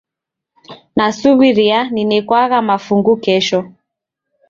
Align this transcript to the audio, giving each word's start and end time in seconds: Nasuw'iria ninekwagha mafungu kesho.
Nasuw'iria 0.97 1.79
ninekwagha 1.93 2.57
mafungu 2.69 3.13
kesho. 3.23 3.59